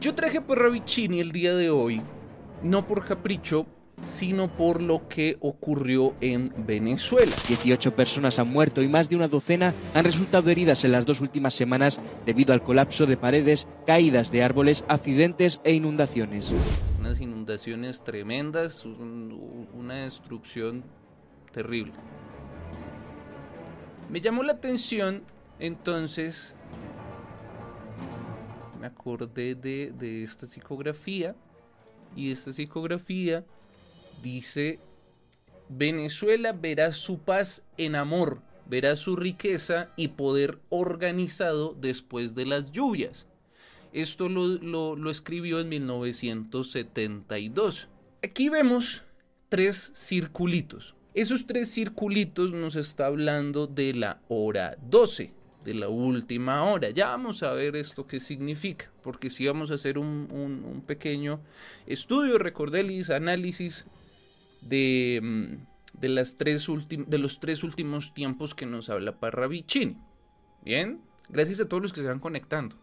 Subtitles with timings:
[0.00, 2.00] Yo traje Parravicini el día de hoy,
[2.62, 3.66] no por capricho,
[4.04, 7.32] sino por lo que ocurrió en Venezuela.
[7.48, 11.20] 18 personas han muerto y más de una docena han resultado heridas en las dos
[11.20, 16.54] últimas semanas debido al colapso de paredes, caídas de árboles, accidentes e inundaciones.
[17.00, 20.84] Unas inundaciones tremendas, una destrucción
[21.52, 21.94] terrible.
[24.08, 25.24] Me llamó la atención
[25.58, 26.54] entonces,
[28.80, 31.34] me acordé de, de esta psicografía
[32.16, 33.44] y esta psicografía
[34.22, 34.78] dice,
[35.68, 42.72] Venezuela verá su paz en amor, verá su riqueza y poder organizado después de las
[42.72, 43.26] lluvias.
[43.92, 47.88] Esto lo, escribió en 1972.
[48.22, 49.04] Aquí vemos
[49.48, 50.96] tres circulitos.
[51.14, 55.32] Esos tres circulitos nos está hablando de la hora 12,
[55.64, 56.90] de la última hora.
[56.90, 61.40] Ya vamos a ver esto qué significa, porque si vamos a hacer un, pequeño
[61.86, 63.86] estudio, recordéis, análisis
[64.62, 65.56] Mm,
[66.00, 69.96] de, las tres de los tres últimos tiempos que nos habla Parravicini.
[70.64, 72.76] Bien, gracias a todos los que se van conectando.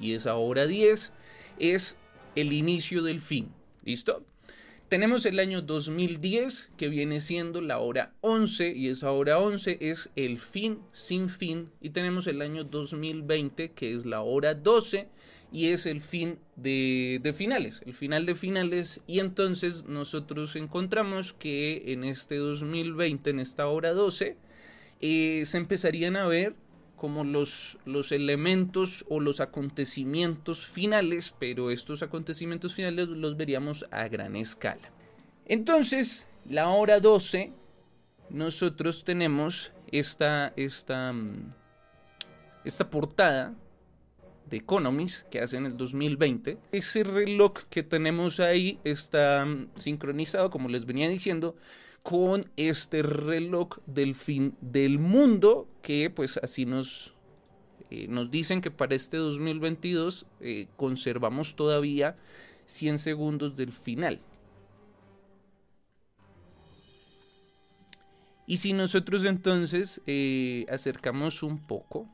[0.00, 1.12] y esa hora 10
[1.58, 1.96] es
[2.34, 3.52] el inicio del fin.
[3.84, 4.24] ¿Listo?
[4.88, 10.10] Tenemos el año 2010 que viene siendo la hora 11 y esa hora 11 es
[10.16, 15.08] el fin sin fin y tenemos el año 2020 que es la hora 12
[15.52, 21.92] y es el fin de, finales, el final de finales y entonces nosotros encontramos que
[21.92, 24.36] en este 2020, en esta hora 12,
[25.00, 26.54] eh, se empezarían a ver
[26.96, 34.08] como los, los elementos o los acontecimientos finales, pero estos acontecimientos finales los veríamos a
[34.08, 34.90] gran escala.
[35.44, 37.52] Entonces, la hora 12,
[38.30, 41.52] nosotros tenemos esta, esta, mm,
[42.64, 43.54] esta portada
[44.52, 46.58] de Economist que hace en el 2020.
[46.72, 51.56] Ese reloj que tenemos ahí está mm, sincronizado, como les venía diciendo,
[52.02, 57.14] con este reloj del fin del mundo que pues así nos,
[57.90, 62.16] eh, nos dicen que para este 2022 eh, conservamos todavía
[62.66, 64.20] 100 segundos del final.
[68.46, 72.06] Y si nosotros entonces eh, acercamos un poco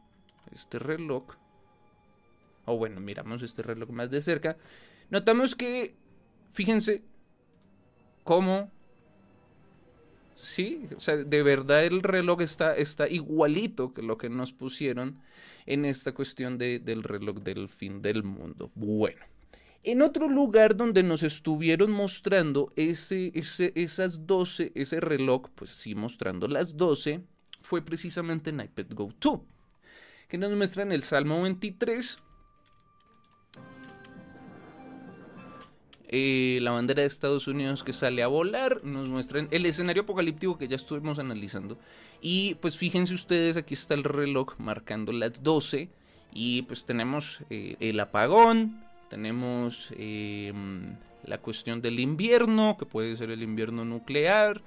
[0.52, 1.37] este reloj,
[2.68, 4.56] o bueno, miramos este reloj más de cerca,
[5.10, 5.94] notamos que,
[6.52, 7.02] fíjense,
[8.24, 8.70] cómo
[10.38, 15.18] Sí, o sea, de verdad el reloj está, está igualito que lo que nos pusieron
[15.66, 18.70] en esta cuestión del reloj del fin del mundo.
[18.76, 19.18] Bueno,
[19.82, 25.96] en otro lugar donde nos estuvieron mostrando ese, ese, esas 12, ese reloj, pues sí
[25.96, 27.20] mostrando las 12,
[27.60, 29.40] fue precisamente en iPad Go 2,
[30.28, 32.16] que nos muestran el Salmo 23,
[36.10, 40.56] Eh, la bandera de Estados Unidos que sale a volar, nos muestran el escenario apocalíptico
[40.56, 41.76] que ya estuvimos analizando.
[42.22, 45.90] Y pues fíjense ustedes, aquí está el reloj marcando las 12
[46.32, 53.30] y pues tenemos eh, el apagón, tenemos em, la cuestión del invierno, que puede ser
[53.30, 54.62] el invierno nuclear.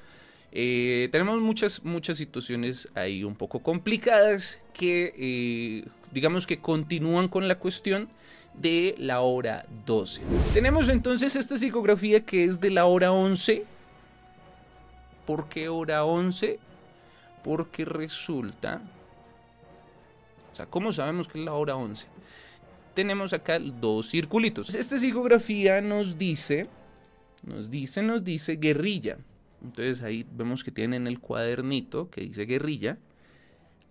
[0.52, 7.58] Eh, tenemos muchas, muchas situaciones ahí un poco complicadas que digamos que continúan con la
[7.58, 8.10] cuestión
[8.54, 10.22] de la hora 12.
[10.54, 13.66] Tenemos entonces esta psicografía que es de la hora 11.
[15.26, 16.60] ¿Por qué hora 11?
[17.44, 18.82] Porque resulta...
[20.52, 22.06] O sea, ¿cómo sabemos que es la hora 11?
[22.94, 24.76] Tenemos acá dos circulitos.
[24.76, 26.68] Esta psicografía nos dice
[27.44, 29.18] nos dice, nos dice guerrilla.
[29.64, 32.98] Entonces ahí vemos que tienen el cuadernito que dice guerrilla.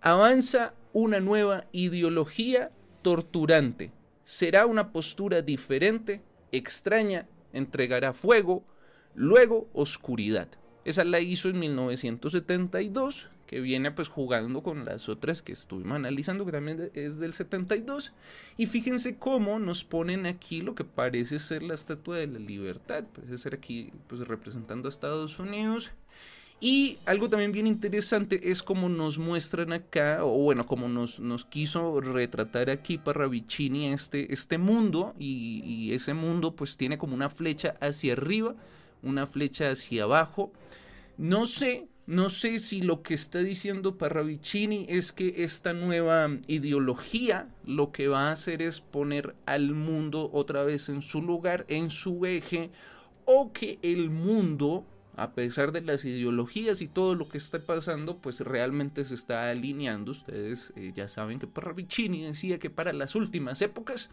[0.01, 2.71] Avanza una nueva ideología
[3.01, 3.91] torturante.
[4.23, 6.21] Será una postura diferente,
[6.51, 8.63] extraña, entregará fuego,
[9.15, 10.47] luego oscuridad.
[10.85, 16.45] Esa la hizo en 1972 que viene pues jugando con las otras que estuvimos analizando,
[16.45, 18.13] que también es del 72.
[18.55, 23.03] Y fíjense cómo nos ponen aquí lo que parece ser la Estatua de la Libertad,
[23.13, 25.91] parece ser aquí pues representando a Estados Unidos.
[26.61, 31.43] Y algo también bien interesante es como nos muestran acá, o bueno, como nos, nos
[31.43, 37.29] quiso retratar aquí Parravicini este, este mundo, y, y ese mundo pues tiene como una
[37.29, 38.55] flecha hacia arriba,
[39.01, 40.53] una flecha hacia abajo.
[41.17, 47.47] No sé no sé si lo que está diciendo Parravicini es que esta nueva ideología
[47.63, 51.89] lo que va a hacer es poner al mundo otra vez en su lugar, en
[51.89, 52.71] su eje,
[53.23, 54.83] o que el mundo,
[55.21, 59.49] a pesar de las ideologías y todo lo que está pasando, pues realmente se está
[59.49, 60.11] alineando.
[60.11, 64.09] Ustedes eh, ya saben que Parravicini decía que para las últimas épocas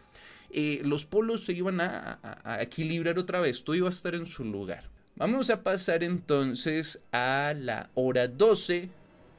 [0.51, 4.43] eh, los polos se iban a equilibrar otra vez, todo iba a estar en su
[4.43, 4.89] lugar.
[5.19, 8.89] Vamos a pasar entonces a la hora 12,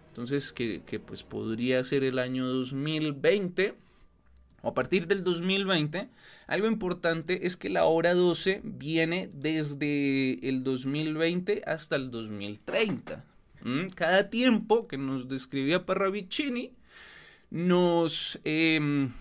[0.09, 3.75] entonces que, pues podría ser el año 2020 o
[4.63, 6.09] a partir del 2020.
[6.47, 13.25] Algo importante es que la hora 12 viene desde el 2020 hasta el 2030.
[13.95, 16.73] Cada tiempo que nos describía Parravicini
[17.51, 18.39] nos...
[18.45, 19.13] Em,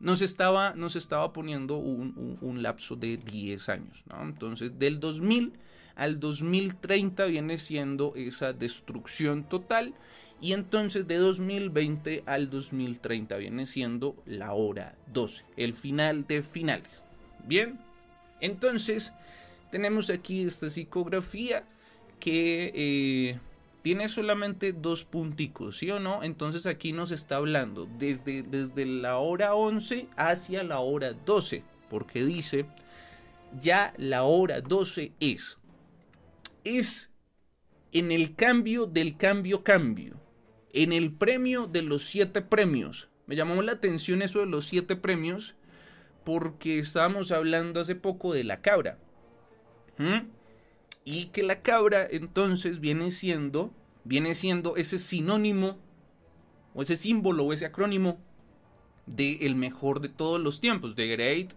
[0.00, 4.04] nos estaba, nos estaba poniendo un, lapso de 10 años.
[4.20, 5.54] Entonces, del 2000
[5.96, 9.94] al 2030 viene siendo esa destrucción total.
[10.44, 17.02] Y entonces de 2020 al 2030 viene siendo la hora 12, el final de finales.
[17.46, 17.80] Bien,
[18.42, 19.14] entonces
[19.70, 21.64] tenemos aquí esta psicografía
[22.20, 23.38] que eh,
[23.80, 26.22] tiene solamente dos punticos, ¿sí o no?
[26.22, 32.22] Entonces aquí nos está hablando desde, desde la hora 11 hacia la hora 12, porque
[32.22, 32.66] dice,
[33.62, 35.56] ya la hora 12 es,
[36.64, 37.08] es
[37.92, 40.20] en el cambio del cambio cambio,
[40.74, 43.08] en el premio de los siete premios.
[43.26, 45.54] Me llamó la atención eso de los siete premios,
[46.24, 48.98] porque estábamos hablando hace poco de la cabra.
[51.04, 53.72] Y que la cabra entonces viene siendo,
[54.02, 55.78] viene siendo ese sinónimo
[56.74, 58.18] o ese símbolo o ese acrónimo
[59.06, 61.52] de el mejor de todos los tiempos, the great,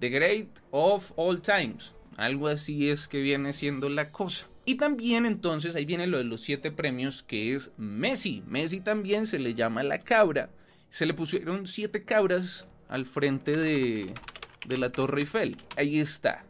[0.00, 1.92] the great of all times.
[2.16, 4.48] Algo así es que viene siendo la cosa.
[4.66, 8.42] Y también entonces ahí viene lo de los siete premios que es Messi.
[8.46, 10.50] Messi también se le llama la cabra.
[10.90, 14.12] Se le pusieron siete cabras al frente de,
[14.66, 15.56] de la Torre Eiffel.
[15.76, 16.44] Ahí está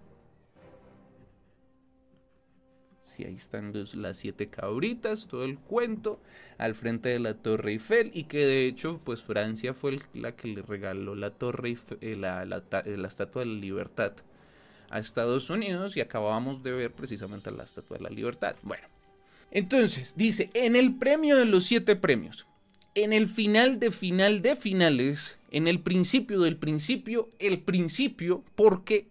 [3.19, 6.21] y ahí están las siete cabritas, todo el cuento,
[6.59, 10.49] al frente de la Torre Eiffel y que de hecho pues Francia fue la que
[10.49, 14.13] le regaló la Torre eh, la, la, la, Estatua de la Libertad
[14.91, 18.57] a Estados Unidos y acabábamos de ver precisamente la Estatua de la Libertad.
[18.63, 18.87] Bueno,
[19.51, 22.47] entonces dice, en el premio de los siete premios,
[22.95, 29.09] en el final de final de finales, en el principio del principio, el principio, porque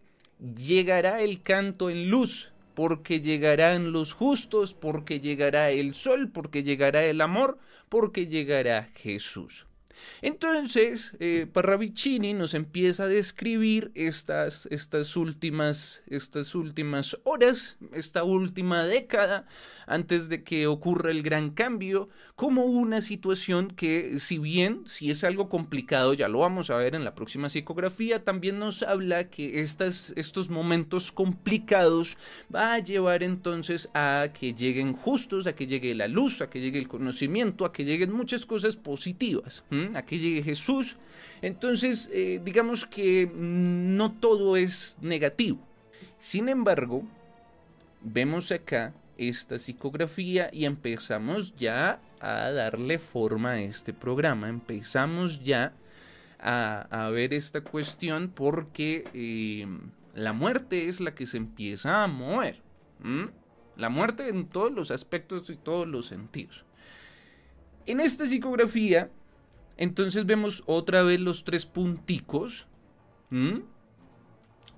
[0.55, 7.05] llegará el canto en luz porque llegarán los justos, porque llegará el sol, porque llegará
[7.05, 7.57] el amor,
[7.89, 9.65] porque llegará Jesús.
[10.21, 18.83] Entonces, eh, Parravicini nos empieza a describir estas, estas, últimas, estas últimas horas, esta última
[18.83, 19.45] década,
[19.87, 25.23] antes de que ocurra el gran cambio, como una situación que, si bien, si es
[25.23, 29.61] algo complicado, ya lo vamos a ver en la próxima psicografía, también nos habla que
[29.61, 32.17] estas, estos momentos complicados
[32.53, 36.61] va a llevar entonces a que lleguen justos, a que llegue la luz, a que
[36.61, 40.97] llegue el conocimiento, a que lleguen muchas cosas positivas a que llegue Jesús.
[41.41, 45.59] Entonces, eh, digamos que no todo es negativo.
[46.17, 47.03] Sin embargo,
[48.01, 54.49] vemos acá esta psicografía y empezamos ya a darle forma a este programa.
[54.49, 55.73] Empezamos ya
[56.39, 59.67] a, ver esta cuestión porque eh,
[60.13, 62.61] la muerte es la que se empieza a mover.
[63.75, 66.65] La muerte en todos los aspectos y todos los sentidos.
[67.85, 69.11] En esta psicografía
[69.77, 72.67] entonces vemos otra vez los tres punticos.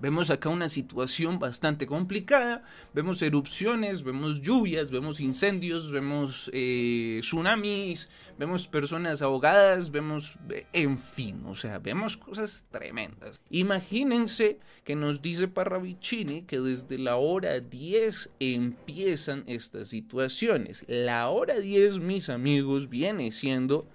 [0.00, 2.62] Vemos acá una situación bastante complicada,
[2.94, 10.98] vemos erupciones, vemos lluvias, vemos incendios, vemos eh, tsunamis, vemos personas ahogadas, vemos, eh, en
[10.98, 13.40] fin, o sea, vemos cosas tremendas.
[13.50, 20.84] Imagínense que nos dice Parravicini que desde la hora 10 empiezan estas situaciones.
[20.86, 23.88] La hora 10, mis amigos, viene siendo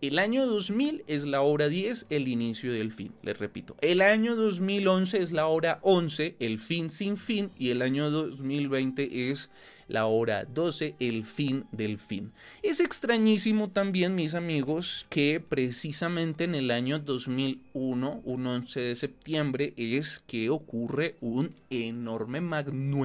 [0.00, 3.12] El año 2000 es la hora 10, el inicio del fin.
[3.22, 7.50] Les repito, el año 2011 es la hora 11, el fin sin fin.
[7.58, 9.50] Y el año 2020 es
[9.88, 12.30] la hora 12, el fin del fin.
[12.62, 19.74] Es extrañísimo también, mis amigos, que precisamente en el año 2001, un 11 de septiembre,
[19.76, 23.04] es que ocurre un enorme magno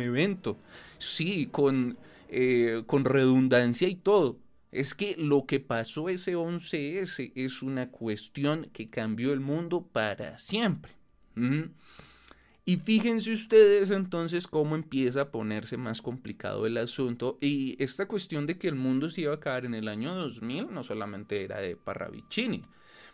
[1.00, 1.98] Sí, con,
[2.30, 4.43] eh, con redundancia y todo
[4.74, 10.40] es que lo que pasó ese 11S es una cuestión que cambió el mundo para
[10.40, 10.92] siempre.
[12.66, 17.38] Y fíjense ustedes entonces cómo empieza a ponerse más complicado el asunto.
[17.40, 20.74] Y esta cuestión de que el mundo se iba a acabar en el año 2000
[20.74, 22.64] no solamente era de Parravicini.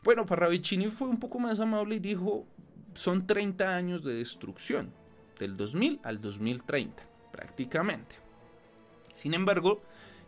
[0.01, 2.47] Bueno, Parravicini fue un poco más amable y dijo,
[2.93, 4.93] son 30 años de destrucción,
[5.37, 8.15] del 2000 al 2030, prácticamente.
[9.13, 9.81] Sin embargo,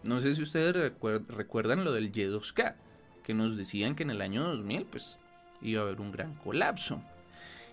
[0.04, 0.94] no sé si ustedes
[1.28, 2.76] recuerdan lo del Y2K,
[3.24, 5.20] que nos decían que en el año 2000 pues
[5.62, 7.02] iba a haber un gran colapso.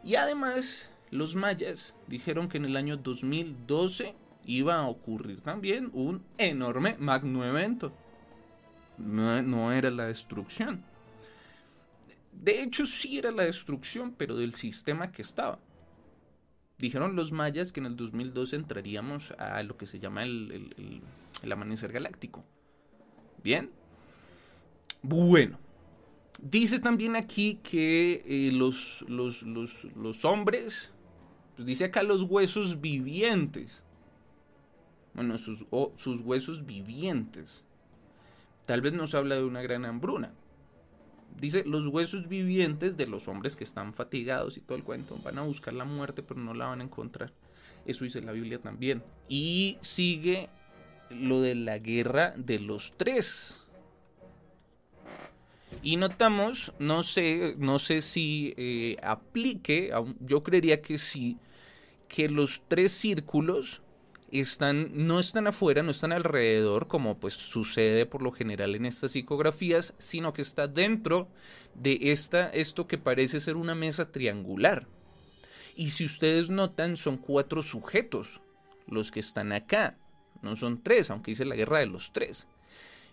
[0.04, 6.22] Y además, los mayas dijeron que en el año 2012 iba a ocurrir también un
[6.36, 7.92] enorme magno evento.
[8.98, 10.84] No, no, era la destrucción.
[12.32, 15.58] De hecho, sí era la destrucción, pero del sistema que estaba.
[16.78, 21.02] Dijeron los mayas que en el 2012 entraríamos a lo que se llama el el
[21.42, 22.44] amanecer galáctico.
[23.42, 23.70] Bien.
[25.02, 25.58] Bueno.
[26.40, 30.92] Dice también aquí que eh, los, los, hombres,
[31.56, 33.82] pues dice acá los huesos vivientes.
[35.14, 35.66] Bueno, sus,
[35.96, 37.64] sus huesos vivientes.
[38.66, 40.32] Tal vez nos habla de una gran hambruna.
[41.40, 45.38] Dice, los huesos vivientes de los hombres que están fatigados y todo el cuento van
[45.38, 47.32] a buscar la muerte, pero no la van a encontrar.
[47.84, 49.02] Eso dice la Biblia también.
[49.28, 50.50] Y sigue
[51.10, 53.64] lo de la guerra de los tres.
[55.82, 61.38] Y notamos, no sé, no sé si eh, aplique, yo creería que sí,
[62.08, 63.80] que los tres círculos
[64.32, 69.12] están, no están afuera, no están alrededor, como pues sucede por lo general en estas
[69.12, 71.28] psicografías, sino que está dentro
[71.74, 74.88] de esta, esto que parece ser una mesa triangular.
[75.76, 78.40] Y si ustedes notan, son cuatro sujetos
[78.86, 79.96] los que están acá
[80.42, 82.46] no son tres, aunque dice la guerra de los tres.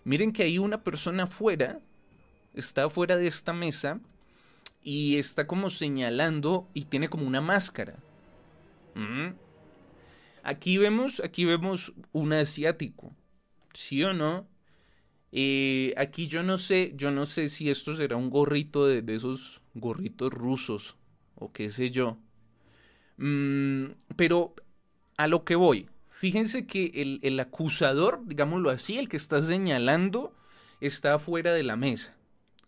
[0.04, 1.80] Miren que hay una persona afuera,
[2.54, 4.00] está fuera de esta mesa
[4.82, 7.96] y está como señalando y tiene como una máscara.
[8.94, 9.34] ¿Mm?
[10.44, 13.12] Aquí vemos, aquí vemos un asiático,
[13.74, 14.46] ¿sí o no?
[15.32, 19.60] Eh, aquí yo no sé, yo no sé si esto será un gorrito de, esos
[19.74, 20.96] gorritos rusos
[21.34, 22.16] o qué sé yo.
[23.16, 24.54] Mm, pero
[25.16, 30.34] a lo que voy, Fíjense que el, acusador, digámoslo así, el que está señalando,
[30.80, 32.16] está afuera de la mesa,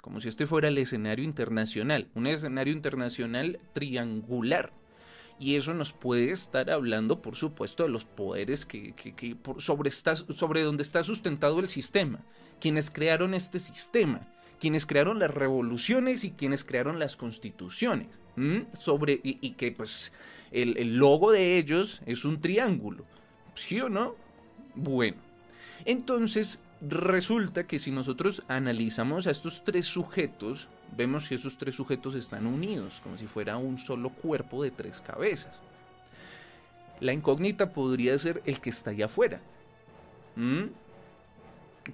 [0.03, 4.75] como si este fuera el escenario internacional, un escenario internacional triangular.
[5.41, 8.95] Y eso nos puede estar hablando, por supuesto, de los poderes que,
[9.57, 12.23] sobre, sobre donde está sustentado el sistema,
[12.61, 14.29] quienes crearon este sistema,
[14.61, 18.21] quienes crearon las revoluciones y quienes crearon las constituciones,
[18.75, 20.13] sobre, y, que pues
[20.51, 23.07] el, el logo de ellos es un triángulo.
[23.59, 24.15] ¿Sí o no?
[24.75, 25.17] Bueno,
[25.85, 32.15] entonces resulta que si nosotros analizamos a estos tres sujetos, vemos que esos tres sujetos
[32.15, 35.59] están unidos, como si fuera un solo cuerpo de tres cabezas.
[37.01, 39.41] La incógnita podría ser el que está allá afuera.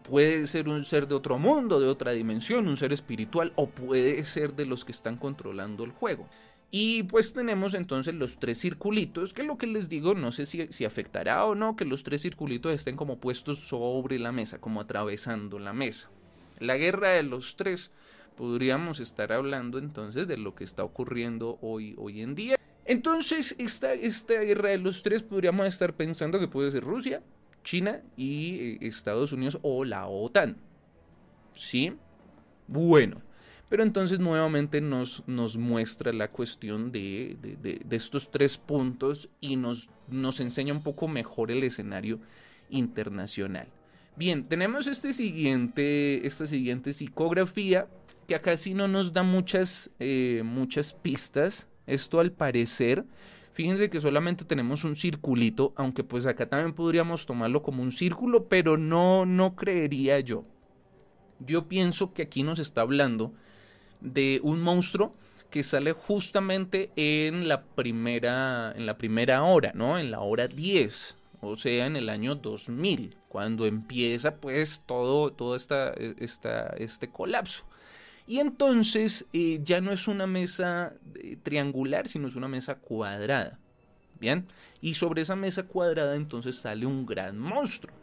[0.03, 4.23] Puede ser un ser de otro mundo, de otra dimensión, un ser espiritual, o puede
[4.25, 6.29] ser de los que están controlando el juego.
[6.77, 10.67] Y pues tenemos entonces los tres circulitos, que lo que les digo, no sé si,
[10.73, 14.81] si, afectará o no que los tres circulitos estén como puestos sobre la mesa, como
[14.81, 16.11] atravesando la mesa.
[16.59, 17.93] La guerra de los tres,
[18.37, 22.57] podríamos estar hablando entonces de lo que está ocurriendo hoy, hoy en día.
[22.85, 27.23] Entonces, esta, esta guerra de los tres podríamos estar pensando que puede ser Rusia,
[27.63, 30.57] China y eh, Estados Unidos o la OTAN.
[31.53, 31.93] ¿Sí?
[32.67, 33.23] Bueno.
[33.69, 37.37] Pero entonces nuevamente nos, nos muestra la cuestión de,
[37.91, 42.21] estos tres puntos y nos, nos enseña un poco mejor el escenario
[42.69, 43.69] internacional.
[44.17, 47.89] Bien, tenemos este siguiente, esta siguiente psicografía
[48.29, 51.67] que acá sí no nos da muchas, eh, muchas pistas.
[51.87, 53.05] Esto al parecer,
[53.53, 58.49] fíjense que solamente tenemos un circulito, aunque pues acá también podríamos tomarlo como un círculo,
[58.49, 60.45] pero no, no creería yo.
[61.41, 63.35] Yo pienso que aquí nos está hablando
[64.01, 65.13] de un monstruo
[65.51, 69.99] que sale justamente en la primera, en la primera hora, ¿no?
[69.99, 75.55] En la hora 10, o sea, en el año 2000, cuando empieza pues todo, todo
[75.55, 77.65] esta, esta, este colapso.
[78.27, 83.59] Y entonces eh, ya no es una mesa eh, triangular, sino es una mesa cuadrada.
[84.19, 84.47] Bien,
[84.81, 87.95] y sobre esa mesa cuadrada entonces sale un gran monstruo.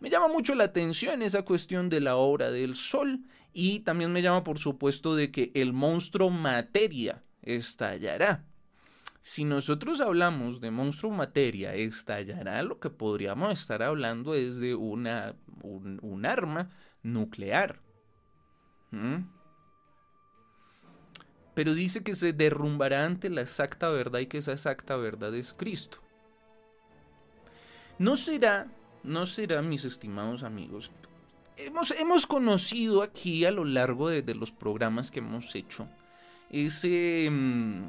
[0.00, 3.20] Me llama mucho la atención esa cuestión de la obra del sol
[3.52, 8.44] y también me llama por supuesto de que el monstruo materia estallará.
[9.22, 15.34] Si nosotros hablamos de monstruo materia estallará, lo que podríamos estar hablando es de una,
[15.62, 16.70] un, arma
[17.02, 17.80] nuclear.
[18.90, 19.26] ¿Mm?
[21.54, 25.52] Pero dice que se derrumbará ante la exacta verdad y que esa exacta verdad es
[25.52, 25.98] Cristo.
[27.98, 28.68] ¿No será
[29.02, 30.90] no será, mis estimados amigos,
[31.56, 35.88] hemos, hemos conocido aquí a lo largo de, los programas que hemos hecho
[36.50, 37.82] ese, mm,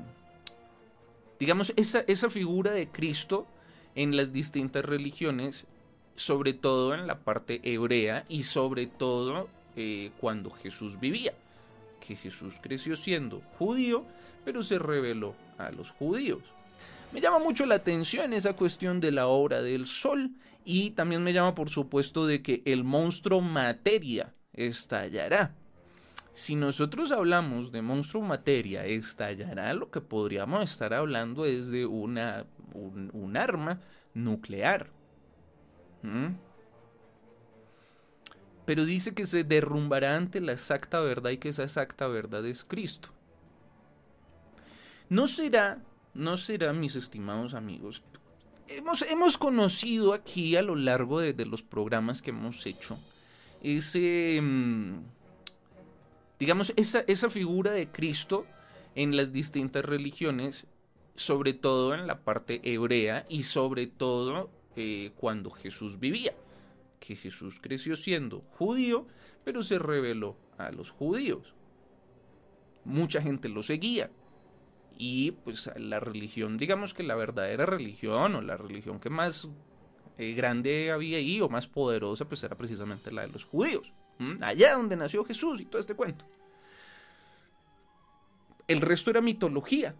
[1.39, 3.48] digamos, esa, esa figura de Cristo
[3.96, 5.65] en las distintas religiones,
[6.15, 11.34] sobre todo en la parte hebrea y sobre todo eh, cuando Jesús vivía,
[12.06, 14.06] que Jesús creció siendo judío,
[14.46, 16.44] pero se reveló a los judíos.
[17.12, 20.32] Me llama mucho la atención esa cuestión de la obra del sol
[20.63, 25.56] y también me llama por supuesto de que el monstruo materia estallará.
[26.34, 32.46] Si nosotros hablamos de monstruo materia estallará, lo que podríamos estar hablando es de una,
[32.74, 33.82] un, arma
[34.13, 34.89] nuclear.
[36.03, 36.36] ¿Mm?
[38.65, 42.63] Pero dice que se derrumbará ante la exacta verdad y que esa exacta verdad es
[42.63, 43.10] Cristo.
[45.10, 45.82] ¿No será
[46.13, 48.03] no será, mis estimados amigos,
[48.68, 52.98] hemos, hemos conocido aquí a lo largo de, los programas que hemos hecho
[53.62, 55.03] ese, mm,
[56.39, 58.46] digamos, esa, esa figura de Cristo
[58.96, 60.68] en las distintas religiones,
[61.15, 66.33] sobre todo en la parte hebrea y sobre todo eh, cuando Jesús vivía,
[67.00, 69.07] que Jesús creció siendo judío,
[69.44, 71.53] pero se reveló a los judíos.
[72.83, 74.09] Mucha gente lo seguía,
[75.03, 79.48] y pues la religión, digamos que la verdadera religión o la religión que más
[80.20, 83.92] eh, grande había ahí o más poderosa pues era precisamente la de los judíos,
[84.42, 86.24] allá donde nació Jesús y todo este cuento.
[88.68, 89.96] El resto era mitología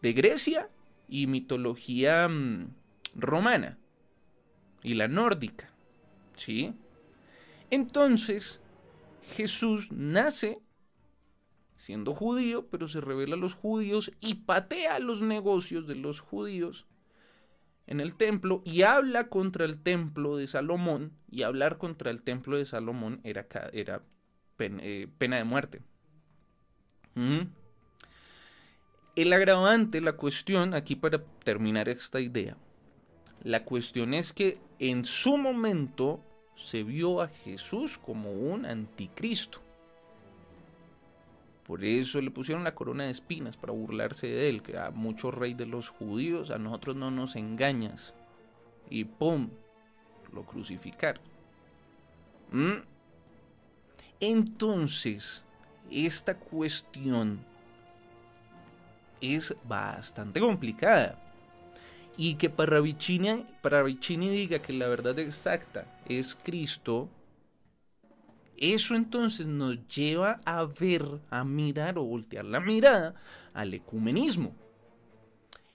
[0.00, 0.70] de Grecia
[1.08, 2.68] y mitología mm,
[3.16, 3.78] romana
[4.84, 5.72] y la nórdica,
[6.36, 6.72] ¿sí?
[7.68, 8.60] Entonces,
[9.34, 10.60] Jesús nace
[11.82, 16.86] siendo judío, pero se revela a los judíos y patea los negocios de los judíos
[17.88, 22.56] en el templo y habla contra el templo de Salomón, y hablar contra el templo
[22.56, 24.02] de Salomón era, era
[24.60, 25.82] eh, pena, de muerte.
[29.16, 32.56] El agravante, la cuestión, aquí para terminar esta idea,
[33.42, 39.60] la cuestión es que en su momento se vio a Jesús como un anticristo.
[41.66, 45.30] Por eso le pusieron la corona de espinas para burlarse de él, que a mucho
[45.30, 48.14] rey de los judíos, a nosotros no nos engañas.
[48.90, 49.50] Y ¡pum!
[50.32, 51.22] Lo crucificaron.
[52.50, 52.82] ¿Mm?
[54.20, 55.44] Entonces,
[55.90, 57.44] esta cuestión
[59.20, 61.18] es bastante complicada.
[62.16, 62.80] Y que para
[63.62, 63.82] para
[64.30, 67.08] diga que la verdad exacta es Cristo,
[68.62, 73.16] eso entonces nos lleva a ver, a mirar o voltear la mirada
[73.52, 74.54] al ecumenismo.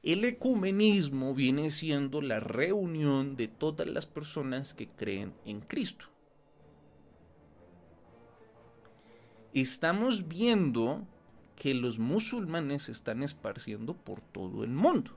[0.04, 6.06] El ecumenismo viene siendo la reunión de todas las personas que creen en Cristo.
[9.54, 11.06] Estamos viendo
[11.58, 15.12] que los musulmanes se están esparciendo por todo el mundo.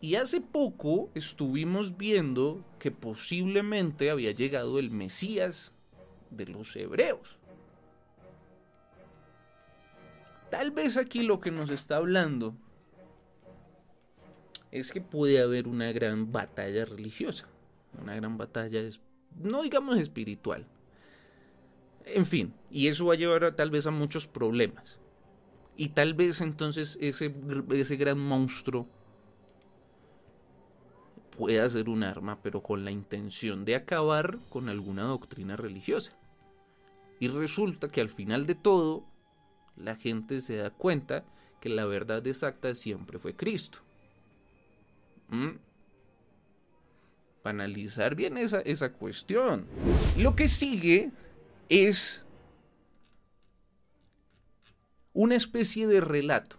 [0.00, 5.72] Y hace poco estuvimos viendo que posiblemente había llegado el Mesías
[6.30, 7.38] de los hebreos.
[10.50, 12.54] Tal vez aquí lo que nos está hablando
[14.70, 17.48] es que puede haber una gran batalla religiosa,
[18.00, 18.80] una gran batalla,
[19.42, 20.66] no digamos espiritual.
[22.04, 24.98] En fin, y eso va a llevar tal vez a muchos problemas.
[25.76, 27.34] Y tal vez entonces ese,
[27.70, 28.86] ese gran monstruo
[31.36, 36.12] pueda ser un arma, pero con la intención de acabar con alguna doctrina religiosa.
[37.18, 39.04] Y resulta que al final de todo,
[39.76, 41.24] la gente se da cuenta
[41.60, 43.78] que la verdad exacta siempre fue Cristo.
[45.28, 45.56] ¿Mm?
[47.42, 49.66] Para analizar bien esa, esa cuestión.
[50.18, 51.10] Lo que sigue
[51.68, 52.24] es
[55.12, 56.56] una especie de relato.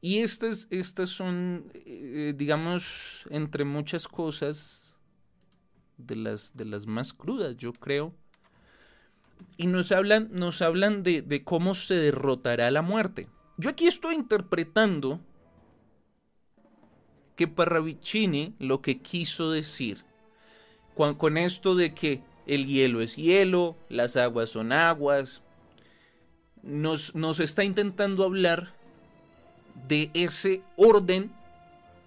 [0.00, 4.94] Y estas, estas son, eh, digamos, entre muchas cosas,
[5.96, 8.14] de las, de las más crudas, yo creo.
[9.56, 13.28] Y nos hablan, nos hablan de, de cómo se derrotará la muerte.
[13.56, 15.20] Yo aquí estoy interpretando
[17.34, 20.04] que Parravicini lo que quiso decir
[20.96, 25.42] con, esto de que el hielo es hielo, las aguas son aguas,
[26.62, 28.74] nos, nos está intentando hablar
[29.88, 31.30] de ese orden,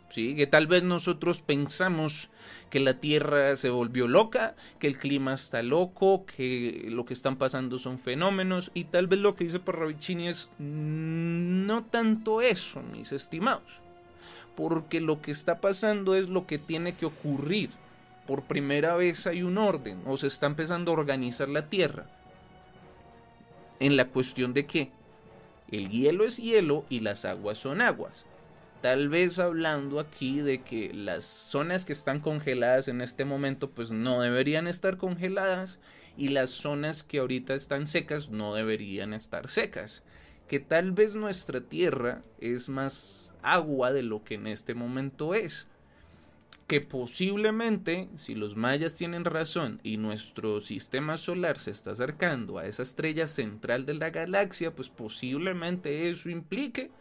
[0.09, 0.35] ¿sí?
[0.35, 2.29] que tal vez nosotros pensamos
[2.69, 7.35] que la Tierra se volvió loca, que el clima está loco, que lo que están
[7.35, 13.11] pasando son fenómenos, y tal vez lo que dice Parravicini es no tanto eso, mis
[13.11, 13.81] estimados
[14.59, 17.69] porque lo que está pasando es lo que tiene que ocurrir.
[18.27, 22.07] Por primera vez hay un orden, o se está empezando a organizar la Tierra.
[23.79, 24.91] En la cuestión de que
[25.71, 28.25] el hielo es hielo y las aguas son aguas.
[28.81, 33.91] Tal vez hablando aquí de que las zonas que están congeladas en este momento pues
[33.91, 35.79] no deberían estar congeladas
[36.15, 40.03] y las zonas que ahorita están secas no deberían estar secas.
[40.47, 45.67] Que tal vez nuestra Tierra es más agua de lo que en este momento es.
[46.69, 52.67] Que posiblemente, si los mayas tienen razón y nuestro sistema solar se está acercando a
[52.67, 56.91] esa estrella central de la galaxia, pues posiblemente eso implique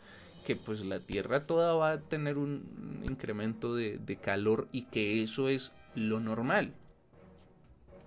[0.47, 5.51] que pues la Tierra toda va a tener un incremento de, calor y que eso
[5.51, 6.73] es lo normal.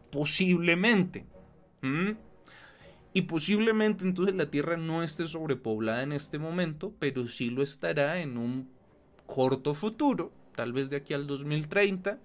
[0.09, 1.27] Posiblemente.
[3.13, 8.19] Y posiblemente entonces la Tierra no esté sobrepoblada en este momento, pero sí lo estará
[8.19, 8.67] en un
[9.27, 12.19] corto futuro, tal vez de aquí al 2030.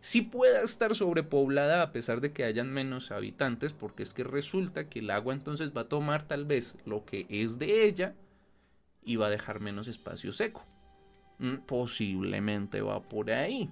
[0.00, 4.88] Sí pueda estar sobrepoblada a pesar de que hayan menos habitantes, porque es que resulta
[4.88, 8.16] que el agua entonces va a tomar tal vez lo que es de ella
[9.04, 10.64] y va a dejar menos espacio seco.
[11.38, 13.70] Mm, posiblemente va por ahí.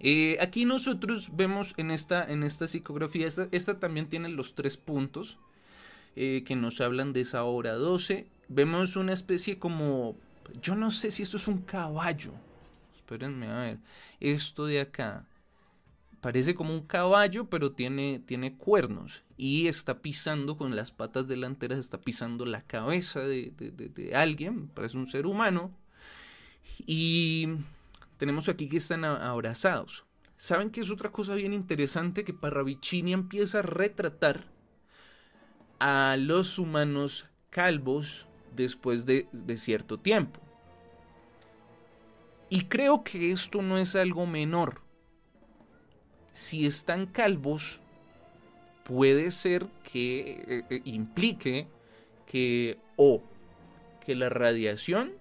[0.00, 5.38] Eh, aquí nosotros vemos en esta, en esta psicografía, esta, también tiene los tres puntos
[6.16, 8.26] eh, que nos hablan de esa hora 12.
[8.48, 10.16] Vemos una especie como,
[10.60, 12.32] yo no sé si esto es un caballo.
[13.10, 13.78] Espérenme a ver,
[14.20, 15.26] esto de acá.
[16.20, 19.24] Parece como un caballo, pero tiene, tiene cuernos.
[19.36, 24.96] Y está pisando con las patas delanteras, está pisando la cabeza de, de alguien, parece
[24.96, 25.76] un ser humano.
[26.86, 27.48] Y
[28.16, 30.04] tenemos aquí que están abrazados.
[30.36, 32.22] ¿Saben que es otra cosa bien interesante?
[32.22, 34.44] Que Parravicini empieza a retratar
[35.80, 40.40] a los humanos calvos después de, de cierto tiempo.
[42.50, 44.82] Y creo que esto no es algo menor.
[46.32, 47.80] Si están calvos,
[48.82, 51.68] puede ser que eh, eh, implique
[52.26, 53.22] que o
[54.04, 55.12] que la radiación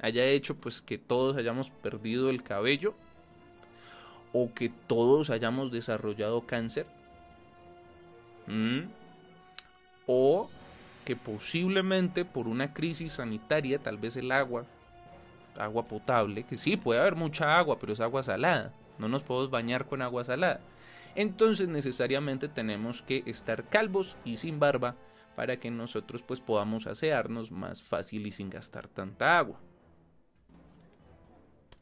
[0.00, 2.94] haya hecho pues que todos hayamos perdido el cabello
[4.32, 6.86] o que todos hayamos desarrollado cáncer
[10.06, 10.48] o
[11.04, 14.66] que posiblemente por una crisis sanitaria, tal vez el agua,
[15.58, 19.50] agua potable, que sí, puede haber mucha agua, pero es agua salada, no nos podemos
[19.50, 20.60] bañar con agua salada.
[21.14, 24.96] Entonces necesariamente tenemos que estar calvos y sin barba
[25.34, 29.60] para que nosotros pues podamos asearnos más fácil y sin gastar tanta agua.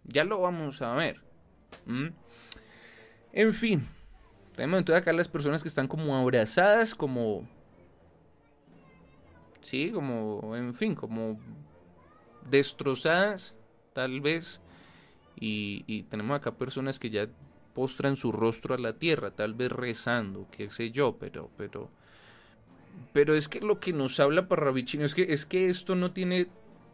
[0.04, 1.20] Ya lo vamos a ver.
[3.32, 3.88] En fin.
[4.54, 7.48] Tenemos entonces acá las personas que están como abrazadas, como...
[9.62, 11.40] Sí, como, en fin, como
[12.48, 13.56] destrozadas,
[13.94, 14.60] tal vez.
[15.40, 17.28] Y, y tenemos acá personas que ya
[17.74, 21.90] postran su rostro a la tierra, tal vez rezando, qué sé yo, pero, pero,
[23.12, 26.46] pero es que lo que nos habla Parravicino es que, es que esto no tiene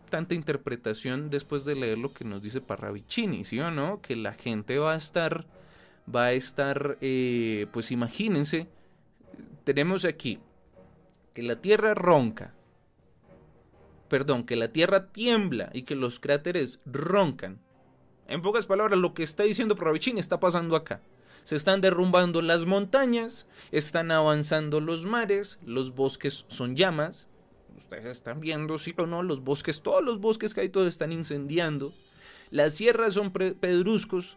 [0.08, 4.00] tanta interpretación después de leer lo que nos dice Parravicini, ¿sí o no?
[4.00, 5.46] Que la gente va a estar,
[6.12, 8.66] va a estar, eh, pues imagínense,
[9.64, 10.40] tenemos aquí
[11.34, 12.54] que la Tierra ronca,
[14.11, 17.59] perdón, que la Tierra tiembla y que los cráteres roncan.
[18.29, 21.01] En pocas palabras, lo que está diciendo Parravicini está pasando acá.
[21.44, 27.29] Se están derrumbando las montañas, están avanzando los mares, los bosques son llamas,
[27.77, 31.12] ustedes están viendo, sí o no, los bosques, todos los bosques que hay, todos están
[31.12, 31.94] incendiando.
[32.51, 34.37] Las sierras son pedruscos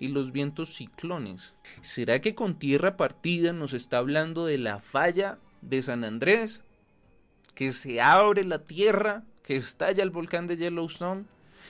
[0.00, 1.54] y los vientos ciclones.
[1.82, 6.62] ¿Será que con tierra partida nos está hablando de la falla de San Andrés?
[7.54, 11.24] Que se abre la tierra, que estalla el volcán de Yellowstone,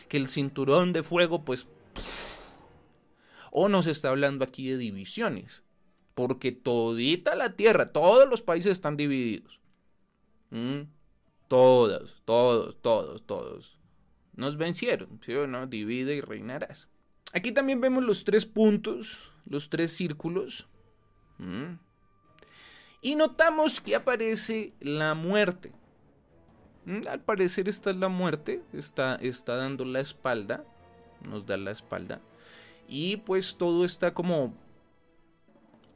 [0.09, 1.67] que el cinturón de fuego, pues...
[3.51, 5.65] O nos está hablando aquí de divisiones,
[6.15, 9.61] porque todita la tierra, todos los países están divididos.
[10.51, 10.83] ¿Mm?
[11.49, 13.79] Todos, todos, todos, todos.
[14.35, 15.67] Nos vencieron, ¿sí o no?
[15.67, 16.89] Divide y reinarás.
[17.33, 20.69] Aquí también vemos los tres puntos, los tres círculos.
[21.39, 21.75] ¿Mm?
[23.03, 25.73] Y notamos que aparece la muerte.
[26.85, 27.01] ¿Mm?
[27.09, 30.65] Al parecer esta es la muerte, está, está dando la espalda,
[31.23, 32.21] nos da la espalda.
[32.89, 34.55] Y pues todo está como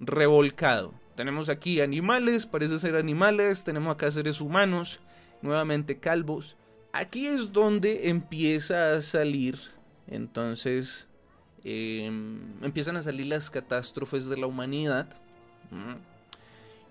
[0.00, 0.94] revolcado.
[1.14, 5.00] Tenemos aquí animales, parece ser animales, tenemos acá seres humanos,
[5.42, 6.56] nuevamente calvos.
[6.92, 9.58] Aquí es donde empieza a salir,
[10.06, 11.08] entonces,
[11.62, 15.08] em, empiezan a salir las catástrofes de la humanidad.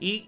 [0.04, 0.28] Y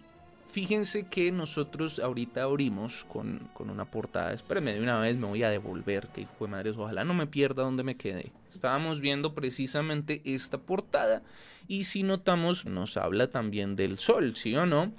[0.49, 4.31] fíjense que nosotros ahorita abrimos con, una portada.
[4.31, 7.27] Espérenme, de una vez me voy a devolver, que hijo de madres, ojalá no me
[7.27, 8.31] pierda donde me quedé.
[8.53, 11.23] Estábamos viendo precisamente esta portada
[11.67, 14.93] y si notamos nos habla también del sol, ¿sí o no?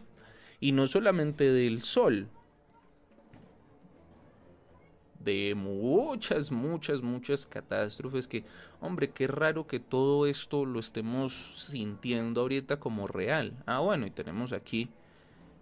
[0.61, 2.29] Y no solamente del sol,
[5.27, 8.45] de muchas, muchas, muchas catástrofes que,
[8.81, 13.53] hombre, qué raro que todo esto lo estemos sintiendo ahorita como real.
[13.67, 14.89] Ah, bueno, y tenemos aquí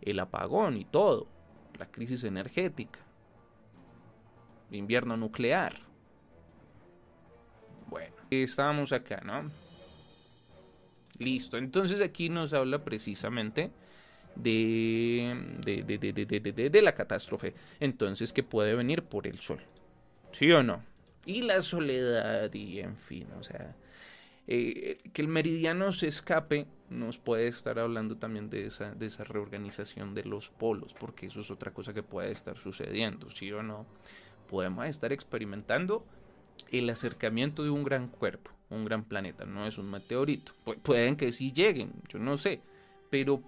[0.02, 1.26] el apagón y todo,
[1.78, 3.00] la crisis energética,
[4.70, 5.80] invierno nuclear.
[7.88, 9.50] Bueno, estábamos acá, ¿no?
[11.16, 13.70] Listo, entonces aquí nos habla precisamente
[14.36, 17.54] de, de, de, de, la catástrofe.
[17.80, 19.60] Entonces, que puede venir por el sol.
[20.32, 20.82] ¿Sí o no?
[21.26, 23.74] Y la soledad y en fin, o sea,
[24.46, 29.24] eh, que el meridiano se escape nos puede estar hablando también de esa, de esa
[29.24, 33.62] reorganización de los polos, porque eso es otra cosa que puede estar sucediendo, ¿sí o
[33.62, 33.86] no?
[34.48, 36.04] Podemos estar experimentando
[36.70, 40.52] el acercamiento de un gran cuerpo, un gran planeta, no es un meteorito.
[40.82, 42.60] pueden que sí lleguen, yo no sé,
[43.10, 43.42] pero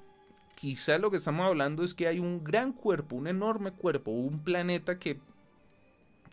[0.56, 4.42] quizá lo que estamos hablando es que hay un gran cuerpo, un enorme cuerpo, un
[4.42, 5.20] planeta que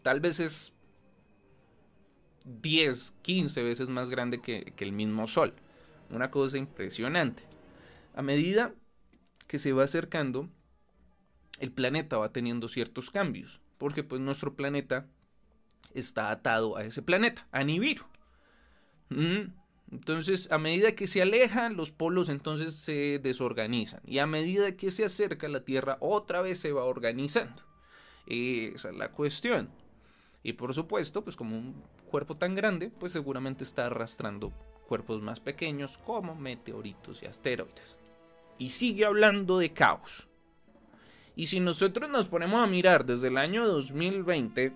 [0.02, 0.74] tal vez es
[2.46, 5.54] 10, 15 veces más grande que, el mismo Sol.
[6.10, 7.44] Una cosa impresionante.
[8.16, 8.74] A medida
[9.48, 10.50] que se va acercando,
[11.60, 15.06] el planeta va teniendo ciertos cambios, porque pues nuestro planeta
[15.94, 18.06] está atado a ese planeta, a Nibiru.
[19.10, 19.63] Mm.
[19.94, 24.02] Entonces, a medida que se alejan, los polos entonces se desorganizan.
[24.08, 27.62] Y a medida que se acerca la Tierra, otra vez se va organizando.
[28.26, 29.70] Esa es la cuestión.
[30.42, 34.52] Y por supuesto, pues como un cuerpo tan grande, pues seguramente está arrastrando
[34.88, 37.96] cuerpos más pequeños como meteoritos y asteroides.
[38.58, 40.28] Y sigue hablando de caos.
[41.36, 44.74] Y si nosotros nos ponemos a mirar desde el año 2020,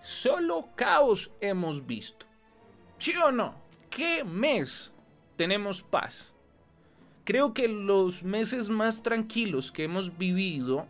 [0.00, 2.26] solo caos hemos visto.
[2.98, 3.67] ¿Sí o no?
[3.90, 4.92] ¿Qué mes
[5.36, 6.34] tenemos paz?
[7.24, 10.86] Creo que los meses más tranquilos que hemos vivido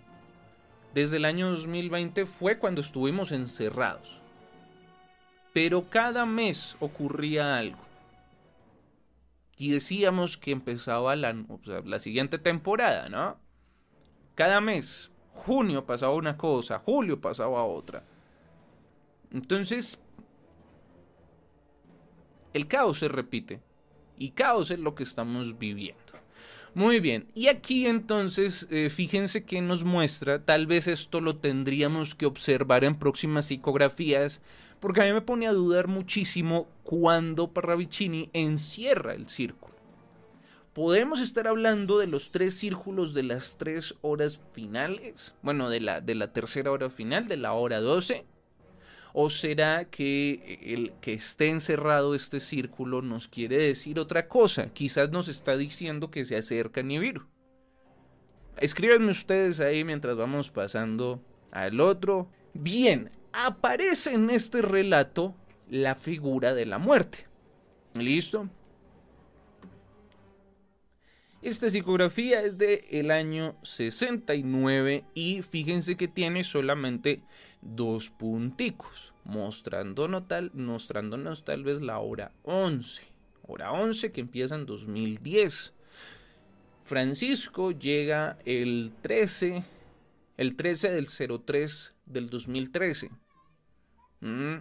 [0.95, 4.21] desde el año 2020 fue cuando estuvimos encerrados.
[5.53, 7.79] Pero cada mes ocurría algo.
[9.57, 11.35] Y decíamos que empezaba la,
[11.85, 13.39] la siguiente temporada, ¿no?
[14.37, 18.05] Cada mes, junio pasaba una cosa, julio pasaba otra.
[19.33, 20.01] Entonces,
[22.55, 23.61] el caos se repite.
[24.19, 26.09] Y caos es lo que estamos viviendo.
[26.75, 32.15] Muy bien, y aquí entonces eh, fíjense que nos muestra, tal vez esto lo tendríamos
[32.15, 34.43] que observar en próximas psicografías,
[34.79, 39.75] porque a mí me pone a dudar muchísimo cuando Parravicini encierra el círculo.
[40.75, 45.35] ¿Podemos estar hablando de los tres círculos de las tres horas finales?
[45.43, 48.25] Bueno, de la, de la tercera hora final, de la hora 12
[49.12, 54.68] ¿O será que el que esté encerrado este círculo nos quiere decir otra cosa?
[54.68, 57.27] Quizás nos está diciendo que se acerca Nibiru.
[58.59, 62.29] Escríbanme ustedes ahí mientras vamos pasando al otro.
[62.55, 65.35] Bien, aparece en este relato
[65.68, 67.27] la figura de la muerte.
[67.94, 68.49] ¿Listo?
[71.40, 77.23] Esta psicografía es de el año 69 y fíjense que tiene solamente
[77.61, 83.03] dos punticos, mostrándonos tal, mostrándonos tal vez la hora 11.
[83.42, 85.75] Hora 11 que empieza en 2010.
[86.83, 89.64] Francisco llega el 13,
[90.37, 93.11] el 13 del 03 del 2013.
[94.21, 94.57] Mm,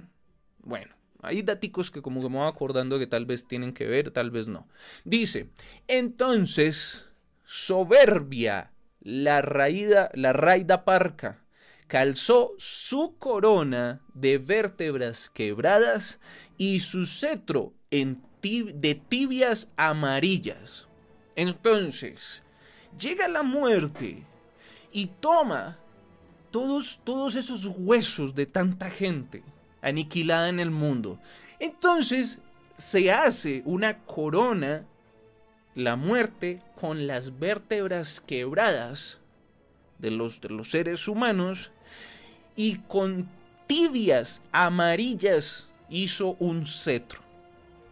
[0.64, 4.12] bueno, hay datos que como que me voy acordando que tal vez tienen que ver,
[4.12, 4.68] tal vez no.
[5.04, 5.50] Dice,
[5.88, 7.08] entonces,
[7.44, 11.44] soberbia, la raída, la raida parca,
[11.88, 16.20] calzó su corona de vértebras quebradas
[16.58, 20.88] y su cetro de tibias amarillas.
[21.36, 22.44] Entonces,
[23.00, 24.24] llega la muerte
[24.92, 25.78] y toma
[26.52, 29.44] todos, todos esos huesos de tanta gente
[29.82, 31.20] aniquilada en el mundo.
[31.60, 32.40] Entonces
[32.78, 34.86] se hace una corona,
[35.76, 39.20] la muerte, con las vértebras quebradas
[40.00, 41.72] de los, de los seres humanos
[42.56, 43.30] y con
[43.68, 47.22] tibias amarillas hizo un cetro.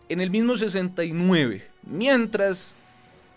[0.09, 2.73] En el mismo 69, mientras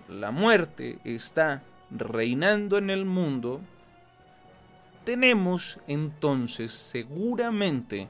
[0.08, 3.60] la muerte está reinando en el mundo,
[5.04, 8.08] tenemos entonces seguramente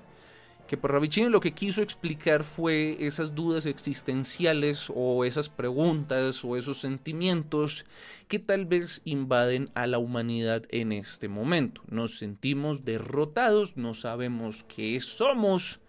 [0.69, 6.79] que Parravicini lo que quiso explicar fue esas dudas existenciales o esas preguntas o esos
[6.79, 7.87] sentimientos
[8.29, 11.81] que tal vez invaden a la humanidad en este momento.
[11.89, 15.81] Nos sentimos derrotados, no sabemos qué somos,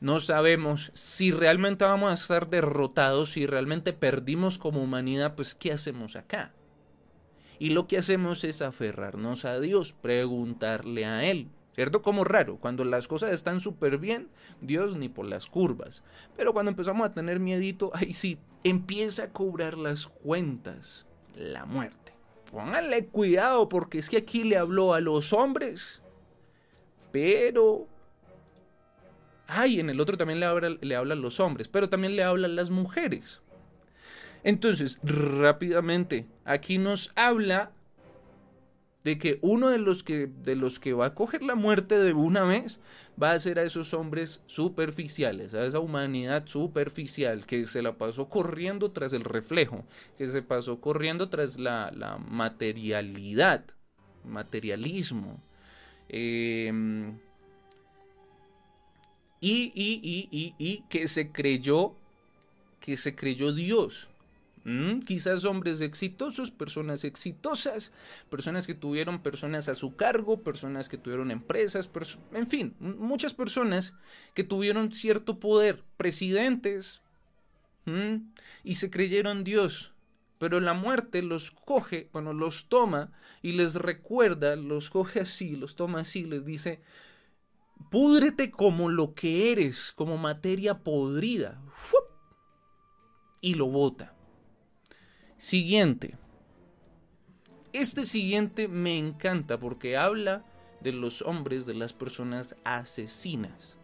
[0.00, 5.72] no sabemos si realmente vamos a estar derrotados, si realmente perdimos como humanidad, pues ¿qué
[5.72, 6.54] hacemos acá?
[7.58, 12.02] Y lo que hacemos es aferrarnos a Dios, preguntarle a Él, ¿Cierto?
[12.02, 16.02] Como raro, cuando las cosas están súper bien, Dios ni por las curvas.
[16.36, 22.14] Pero cuando empezamos a tener miedito, ahí sí, empieza a cobrar las cuentas la muerte.
[22.50, 26.02] Pónganle cuidado porque es que aquí le habló a los hombres,
[27.12, 27.86] pero...
[29.46, 32.56] Ay, en el otro también le habla, le a los hombres, pero también le hablan
[32.56, 33.40] las mujeres.
[34.42, 37.70] Entonces, rápidamente, aquí nos habla
[39.04, 42.12] de que uno de los que, de los que va a coger la muerte de
[42.12, 42.80] una vez
[43.20, 48.28] va a ser a esos hombres superficiales, a esa humanidad superficial que se la pasó
[48.28, 49.84] corriendo tras el reflejo,
[50.16, 53.64] que se pasó corriendo tras la, la materialidad,
[54.24, 55.40] materialismo.
[56.08, 57.18] Em,
[59.40, 61.94] y, y, y, y, y que se creyó,
[62.80, 64.08] que se creyó Dios.
[64.70, 67.90] Mm, quizás hombres exitosos, personas exitosas,
[68.28, 71.88] personas que tuvieron personas a su cargo, personas que tuvieron empresas,
[72.34, 73.94] en fin, muchas personas
[74.34, 77.00] que tuvieron cierto poder, presidentes,
[78.62, 79.94] y se creyeron Dios.
[80.36, 85.76] Pero la muerte los coge, bueno, los toma y les recuerda, los coge así, los
[85.76, 86.82] toma así, les dice,
[87.90, 91.58] púdrete como lo que eres, como materia podrida.
[93.40, 94.17] Y lo bota.
[95.38, 96.14] Siguiente.
[97.72, 100.44] Este siguiente me encanta porque habla
[100.80, 103.76] de los hombres, de las personas asesinas.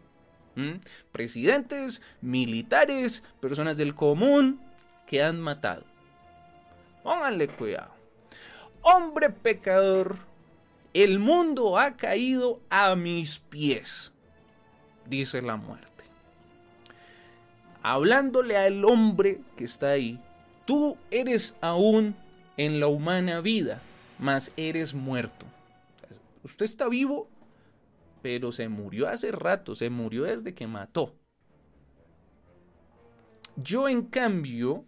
[1.11, 4.61] Presidentes, militares, personas del común
[5.07, 5.83] que han matado.
[7.03, 7.93] Pónganle cuidado.
[8.81, 10.17] Hombre pecador,
[10.93, 14.13] el mundo ha caído a mis pies,
[15.05, 16.05] dice la muerte.
[17.81, 20.21] Hablándole al hombre que está ahí,
[20.65, 22.15] Tú eres aún
[22.57, 23.81] en la humana vida,
[24.19, 25.45] mas eres muerto.
[26.43, 27.29] Usted está vivo,
[28.21, 31.15] pero se murió hace rato, se murió desde que mató.
[33.55, 34.83] Yo en cambio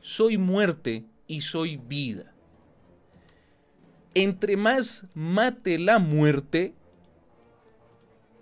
[0.00, 2.32] soy muerte y soy vida.
[4.14, 6.74] Entre más mate la muerte,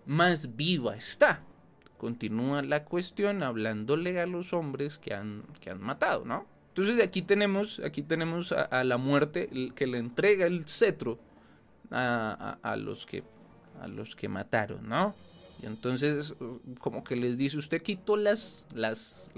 [0.05, 1.45] más viva está
[2.01, 6.47] continúa la cuestión hablándole a los hombres que han, que han matado, ¿no?
[6.69, 11.19] Entonces aquí tenemos, aquí tenemos a, la muerte que le entrega el cetro
[11.91, 13.23] a, a, los que,
[13.83, 15.15] a los que mataron, ¿no?
[15.63, 16.33] Y entonces
[16.79, 19.31] como que les dice, usted quitó las, las,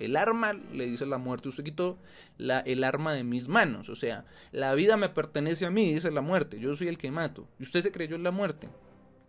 [0.00, 1.98] el arma, le dice la muerte, usted quitó
[2.36, 6.10] la, el arma de mis manos, o sea, la vida me pertenece a mí, dice
[6.10, 8.68] la muerte, yo soy el que mato, y usted se creyó en la muerte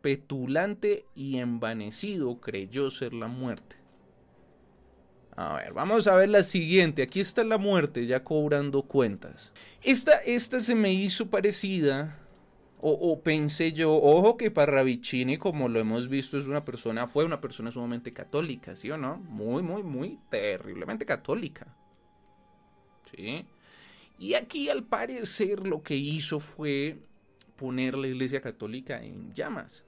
[0.02, 3.76] petulante y envanecido creyó ser la muerte.
[5.36, 7.02] A ver, vamos a ver la siguiente.
[7.02, 9.54] Aquí está la muerte ya cobrando cuentas.
[9.82, 12.18] Esta, esta se me hizo parecida,
[12.84, 17.40] o, pensé yo, ojo que Parravicini, como lo hemos visto, es una persona, fue una
[17.40, 19.18] persona sumamente católica, ¿sí o no?
[19.18, 21.76] Muy, muy, muy terriblemente católica.
[23.16, 23.45] ¿Sí?
[24.18, 26.97] Y aquí al parecer lo que hizo fue
[27.56, 29.86] poner la iglesia católica en llamas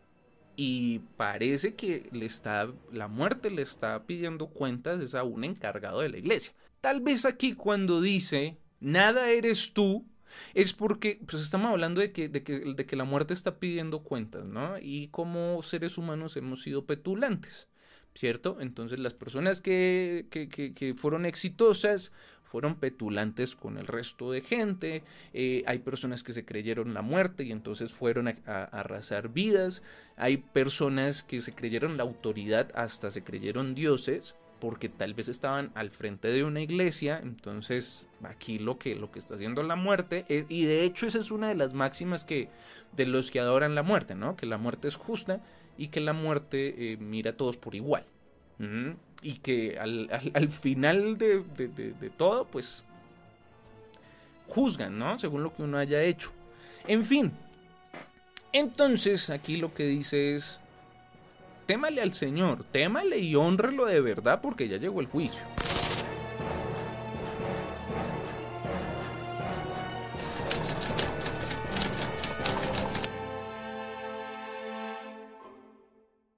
[0.56, 6.01] y parece que le está, la muerte le está pidiendo cuentas es a un encargado
[6.01, 6.54] de la iglesia.
[6.82, 10.06] Tal vez aquí cuando dice, nada eres tú,
[10.54, 14.04] es porque pues estamos hablando de que, de que, de que la muerte está pidiendo
[14.04, 14.78] cuentas, ¿no?
[14.80, 17.68] Y como seres humanos hemos sido petulantes,
[18.16, 18.58] ¿cierto?
[18.60, 22.12] Entonces las personas que, que, que fueron exitosas
[22.54, 25.01] fueron petulantes con el resto de gente,
[25.34, 29.82] eh, hay personas que se creyeron la muerte y entonces fueron a, arrasar vidas,
[30.18, 35.72] hay personas que se creyeron la autoridad, hasta se creyeron dioses, porque tal vez estaban
[35.74, 40.24] al frente de una iglesia, entonces aquí lo que, lo que está haciendo la muerte,
[40.30, 42.49] y de hecho esa es una de las máximas que
[42.95, 44.36] de los que adoran la muerte, ¿no?
[44.36, 45.41] Que la muerte es justa
[45.76, 48.06] y que la muerte eh, mira a todos por igual
[49.24, 52.84] y que al, final de, todo, pues
[54.47, 55.17] juzgan, ¿no?
[55.17, 56.32] Según lo que uno haya hecho.
[56.88, 57.32] En fin,
[58.51, 60.59] entonces aquí lo que dice es,
[61.65, 65.41] témale al Señor, témale y honrelo de verdad porque ya llegó el juicio.